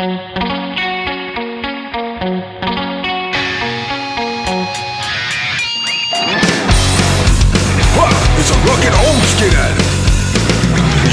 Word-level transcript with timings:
It's 0.00 0.06
a 8.50 8.58
rugged 8.62 8.94
old 8.94 9.22
skinhead. 9.26 9.74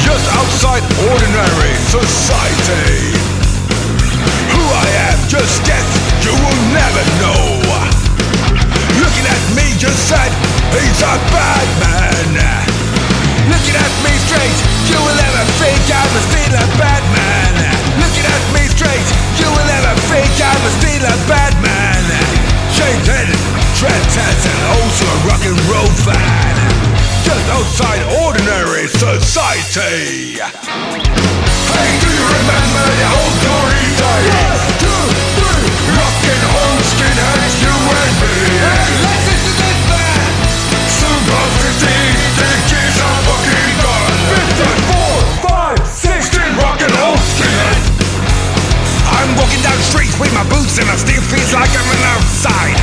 Just 0.06 0.30
outside 0.36 0.84
ordinary 1.10 1.74
society 1.90 3.15
fan. 26.06 26.56
Just 27.26 27.46
outside 27.50 28.02
ordinary 28.22 28.86
society. 28.86 30.38
Hey, 30.38 31.92
do 31.98 32.10
you 32.14 32.26
remember 32.30 32.86
the 32.94 33.08
old 33.10 33.36
glory 33.42 33.90
days? 33.98 34.62
Two, 34.78 35.04
three, 35.42 35.66
rock 35.98 36.22
and 36.30 36.44
skinheads, 36.86 37.54
you 37.58 37.74
and 37.74 38.16
me. 38.22 38.38
Hey, 38.62 38.86
listen 39.02 39.40
to 39.50 39.54
this 39.58 39.82
man! 39.90 40.30
Super 40.94 41.44
50, 41.74 41.90
the 42.38 42.52
kids 42.70 42.98
are 43.02 43.22
fucking 43.26 43.74
gone 43.82 44.16
54, 44.62 45.82
5, 45.82 45.82
16, 45.82 46.62
rock 46.62 46.80
and 46.86 46.94
roll 47.02 47.18
skinhead 47.18 47.82
I'm 49.10 49.30
walking 49.42 49.62
down 49.66 49.78
the 49.78 49.88
street 49.90 50.14
with 50.22 50.34
my 50.38 50.46
boots 50.54 50.78
and 50.78 50.86
I 50.86 50.96
still 51.02 51.22
feels 51.34 51.52
like 51.54 51.74
I'm 51.74 51.90
an 51.90 52.04
outside 52.14 52.78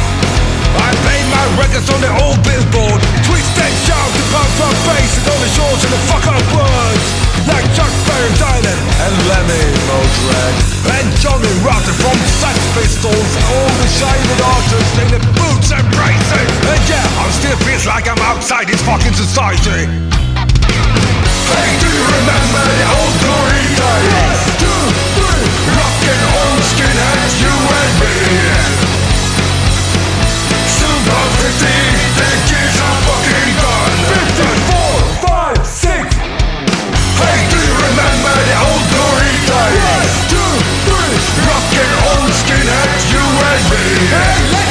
I 0.75 0.89
play 1.05 1.21
my 1.29 1.42
records 1.83 1.91
on 1.91 2.01
the 2.01 2.13
old 2.23 2.39
billboard. 2.45 3.01
Twist 3.27 3.59
and 3.59 3.75
shout 3.87 4.11
to 4.15 4.23
from 4.59 4.75
bass 4.87 5.19
and 5.19 5.27
all 5.31 5.41
the 5.41 5.51
shorts 5.51 5.83
and 5.85 5.93
the 5.93 6.03
fuck 6.07 6.27
up 6.27 6.43
words. 6.55 7.07
Like 7.49 7.67
Chuck 7.75 7.91
Berry 8.07 8.31
Dylan 8.39 8.79
and 9.03 9.15
Lemmy 9.27 9.67
Modrag 9.91 10.55
And 10.95 11.11
Johnny 11.19 11.51
Rotten 11.67 11.95
from 11.99 12.19
Sex 12.39 12.57
Pistols. 12.75 13.31
All 13.51 13.71
the 13.83 13.89
shaded 13.99 14.41
artists 14.43 14.97
in 15.03 15.09
the 15.11 15.21
boots 15.35 15.73
and 15.75 15.87
braces. 15.91 16.51
And 16.71 16.83
yeah, 16.87 17.23
I 17.23 17.31
still 17.31 17.59
feels 17.67 17.87
like 17.87 18.07
I'm 18.07 18.21
outside 18.23 18.69
this 18.69 18.83
fucking 18.83 19.15
society. 19.15 19.91
Hey, 21.51 21.71
do 21.83 21.89
you 21.91 22.05
remember 22.07 22.63
the 22.63 22.87
old 22.95 23.15
glory 23.21 23.65
days? 23.75 24.22
Hey, 44.03 44.62